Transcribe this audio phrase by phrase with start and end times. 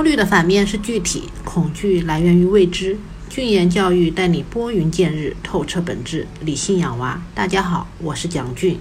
[0.00, 2.98] 焦虑的反面是具体，恐惧来源于未知。
[3.28, 7.20] 俊言教育带你拨云见日，透彻本质，理性养娃。
[7.34, 8.78] 大家好，我是蒋俊。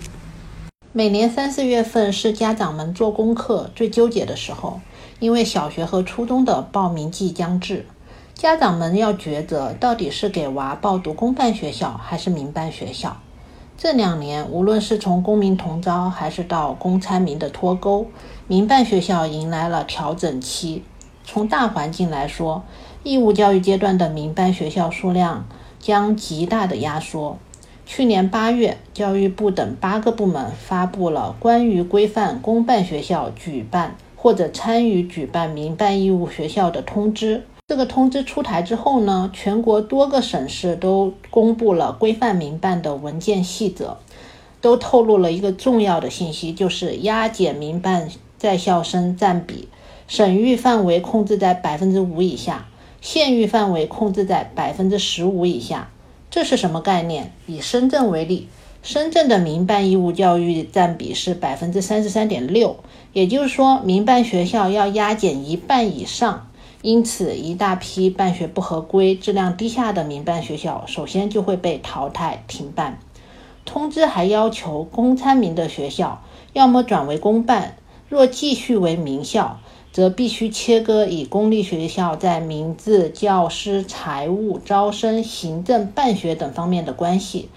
[0.93, 4.79] 每年三四月份是家长们做功课最纠结的时候，
[5.19, 7.85] 因为小学和初中的报名季将至，
[8.33, 13.19] 家长们要抉择到底是给娃报读公办学校还是民办学校。
[13.77, 18.07] 这两年，无论是从公民同招还是到公参民的脱钩，
[18.47, 20.83] 民办学校迎来了调整期。
[21.31, 22.63] 从大环境来说，
[23.03, 25.45] 义务教育阶段的民办学校数量
[25.79, 27.37] 将极大的压缩。
[27.85, 37.45] 去年八月，教育部等八个部门发布了关于规范公办学校举办或者参与举办民办义务学校的通知。
[37.67, 43.99] 这个通知出台之后呢，全国多个省市都公布了规范民办的文件细则，
[44.61, 49.67] 都透露了一个重要的信息，就是压减民办在校生占比，
[50.09, 52.65] 省域范围控制在百分之五以下。
[52.99, 55.91] 县域范围控制在百分之十五以下，
[56.31, 57.31] 这是什么概念？
[57.45, 58.49] 以深圳为例，
[58.81, 62.77] 深圳的民办义务教育占比是百分之三十三点六，
[63.13, 66.47] 也就是说，民办学校要压减一半以上。
[66.81, 72.99] 因此，一大批办学不合规、质量低下的民办学校，首先就会被淘汰停办。
[73.63, 77.77] 通知还要求，公参民的学校要么转为公办，
[78.09, 79.59] 若继续为名校。
[79.99, 87.49] 则必须切割以公立学校在名字、教师、财务、招生、行政、办学等方面的关系。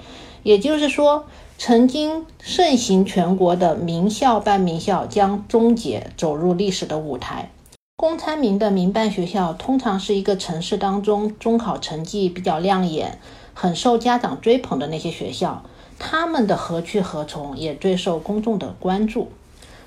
[0.43, 1.25] 也就是说，
[1.57, 7.53] 曾经盛行全国的名校办名校将终结，走入历史的舞台。
[7.97, 13.21] 公参民的民办学校通常是一个城市当中中考成绩比较亮眼、
[13.55, 15.63] 很受家长追捧的那些学校，
[16.01, 19.29] 他们的何去何从也最受公众的关注。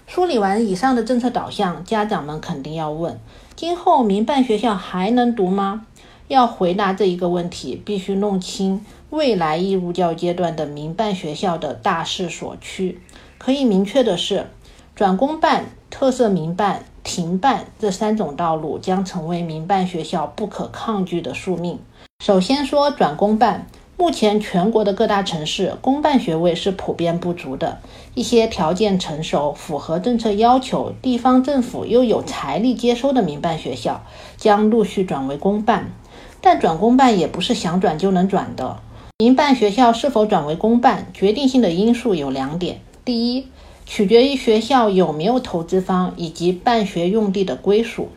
[0.08, 3.20] 梳理完以上的政策导向，家长们肯定要问：
[3.56, 5.86] 今后民办学校还能读吗？
[6.28, 13.00] 要回答这一个问题，必须弄清未来义务教育阶段的民办学校的大势所趋。
[13.38, 14.48] 可以明确的是，
[14.96, 21.80] 转公办、特色民办、停办这三种道路将成为民办学校不可抗拒的宿命。
[22.24, 23.68] 首先说转公办。
[23.98, 27.80] 目前，全国的各大城市公办学位是普遍不足的，
[28.14, 34.04] 一些条件成熟、符合政策要求、地方政府又有财力接收的民办学校
[34.36, 35.94] 将陆续转为公办。
[36.42, 38.80] 但转公办也不是想转就能转的。
[39.18, 43.48] 民办学校是否转为公办，决定性的因素有两点：第一，
[43.86, 48.10] 取决于学校有没有投资方以及办学用地的归属。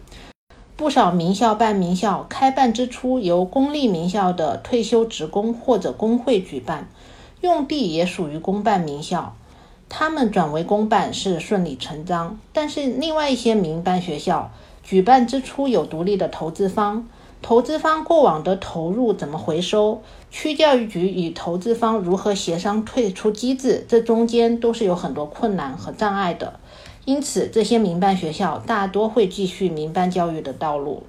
[0.78, 6.87] 不少名校办名校开办之初由公立名校的退休职工或者工会举办，
[7.41, 9.34] 用地也属于公办名校，
[9.89, 12.39] 他们转为公办是顺理成章。
[12.53, 14.53] 但是另外一些民办学校
[14.84, 17.09] 举办之初有独立的投资方，
[17.43, 20.00] 投资方过往的投入怎么回收？
[20.31, 23.84] 区教育局与投资方如何协商退出机制？
[23.89, 26.60] 这中间都是有很多困难和障碍的。
[27.08, 31.04] 因此，这些民办学校大多会继续民办教育的道路。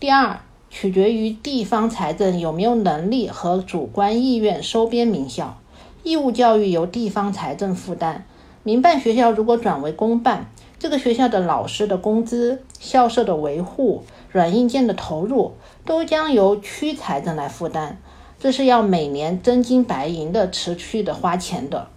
[0.00, 5.58] 第二，取决于地方财政有没有能力和主观意愿收编名校。
[6.02, 8.24] 义务教育由地方财政负担，
[8.62, 10.46] 民办学校如果转为公办，
[10.78, 15.52] 这个学校的老师的工资、校舍的维护、软硬件的投入
[15.84, 17.98] 都将由区财政来负担，
[18.40, 21.88] 这是要每年真金白银的持续的花钱的。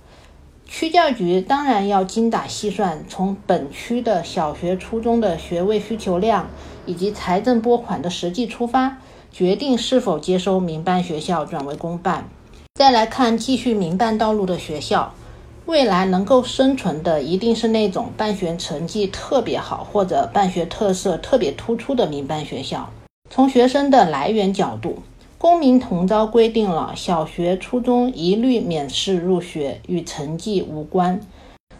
[0.72, 6.48] 区教局当然要精打细算，从本区的小学、初中的学位需求量
[6.86, 9.00] 以及财政拨款的实际出发，
[9.32, 12.30] 决定是否接收民办学校转为公办。
[12.76, 15.14] 再来看继续民办道路的学校，
[15.66, 22.88] 未来能够生存的一定是那种办学成绩特别好或者办学特色特别突出的民办学校。
[23.32, 25.00] 从学生的来源角度。
[25.40, 31.22] 公民同招规定了小学、初中一律免试入学，与成绩无关。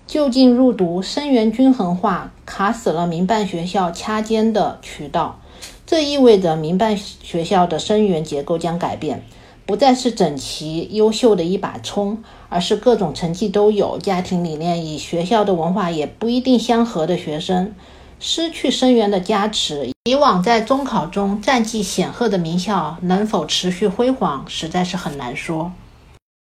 [0.08, 5.42] 就近入读，生源均衡化，卡死了民办学校掐尖的渠道。
[5.86, 9.26] 这意味着民办学校的生源结构将改变，
[9.66, 17.76] 不再是整齐优秀的一把葱，而是各种成绩都有、家庭理念与学校的文化也不一定相合的学生。
[18.22, 25.72] 失去生源的加持，以往在中考中战绩显赫的名校能否持续辉煌，实在是很难说。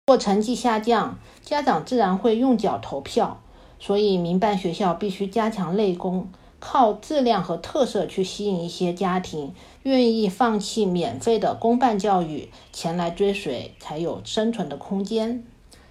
[0.07, 3.41] 若成绩下降，家长自然会用脚投票，
[3.81, 6.29] 所以民办学校必须加强内功，
[6.61, 9.53] 靠质量和特色去吸引一些家庭
[9.83, 15.43] 愿意放弃免费的公办教育前来追随，才有生存的空间。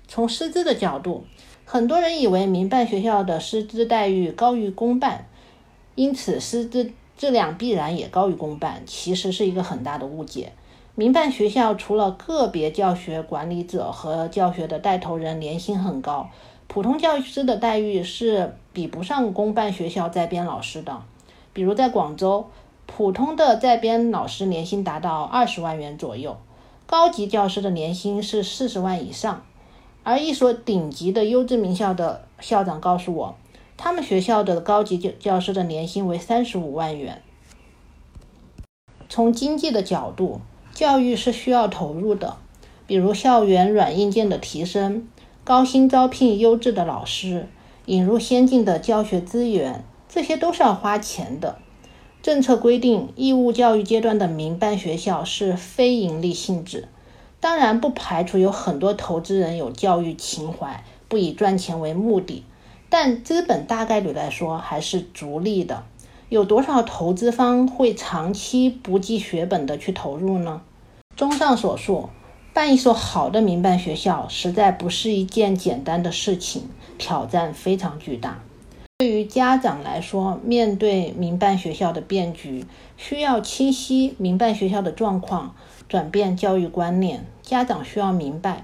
[0.08, 1.26] 从师资的角度，
[1.66, 5.28] 很多人以为民办学校的师资待遇高于公办。
[5.96, 10.52] 因此，师资质量必然也高于公办，其实是一个很大的误解。
[10.96, 16.30] 民办学校除了个别教学管理者和教学的带头人年薪很高，
[16.68, 21.02] 普通教师的待遇是比不上公办学校在编老师的。
[21.52, 22.48] 比如在广州，
[22.86, 26.38] 普通的在编老师年薪达到二十万元左右，
[26.86, 29.42] 高级教师的年薪是四十万以上。
[30.04, 33.36] 而一所顶级的优质名校的校长告诉我，
[33.78, 37.22] 他们学校的高级教教师的年薪为三十五万元。
[39.08, 40.42] 从经济的角度，
[40.74, 42.38] 教育是需要投入的，
[42.88, 45.08] 比如校园软硬件的提升。
[45.44, 47.48] 高薪招聘优质的老师，
[47.86, 51.60] 引入先进的教学资源，这些都是要花钱的。
[52.24, 56.88] 政策规定，义务教育阶段的民办学校是非盈利性质。
[57.40, 62.44] 当然，不排除有很多投资人有教育情怀，不以赚钱为目的。
[62.98, 65.84] 但资本大概率来说还是逐利的。
[66.30, 70.62] 有多少投资方会长期不计血本的去投入呢？
[71.18, 72.10] 综上所述。
[72.54, 78.40] 办一所好的民办学校，实在不是一件简单的事情，挑战非常巨大。
[79.00, 82.66] 对于家长来说，面对民办学校的变局，
[82.96, 85.54] 需要清晰民办学校的状况，
[85.90, 87.26] 转变教育观念。
[87.42, 88.64] 家长需要明白，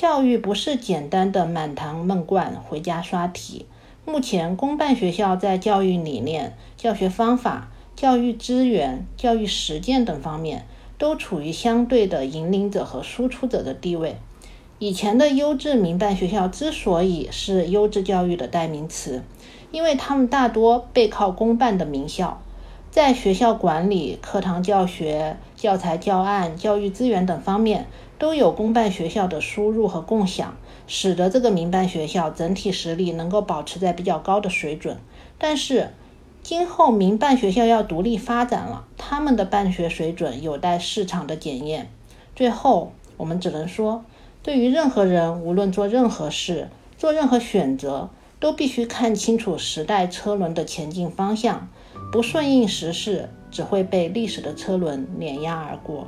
[0.00, 3.66] 教育不是简单的满堂闷罐、回家刷题。
[4.04, 10.64] 目前，公办学校在教育理念、教学方法、教育资源、教育实践等方面。
[10.98, 14.16] 都处于相对的引领者和输出者的地位。
[14.78, 19.24] 以前的优质民办学校之所以是优质教育的代名词，
[19.72, 22.40] 因为他们大多背靠公办的名校，
[22.92, 27.86] 在学校管理、课堂教学、教材教案、教育资源等方面
[28.18, 30.56] 都有公办学校的输入和共享，
[30.86, 34.98] 使得这个民办学校整体实力能够保持在比较高的水准。
[35.38, 35.90] 但是，
[36.42, 41.90] 今后民办学校要独立发展了，他们的办学水准有待市场的检验。
[42.34, 44.04] 最后，我们只能说，
[44.42, 48.10] 对于任何人，无论做任何事、做任何选择，
[48.40, 51.68] 都必须看清楚时代车轮的前进方向，
[52.10, 56.06] 不顺应时势，只会被历史的车轮碾压而过。